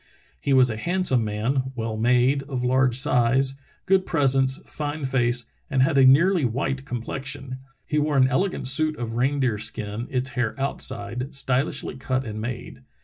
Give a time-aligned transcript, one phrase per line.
[0.39, 5.45] "He was a handsome man, well made, of large size, good pres ence, fine face,
[5.69, 7.59] and had a nearly white complexion.
[7.85, 12.81] He wore an elegant suit of reindeer skin, its hair outside, stylishl)^ cut and made.